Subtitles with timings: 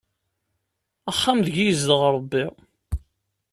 [1.11, 2.45] Axxam deg i yezdeɣ Ṛebbi.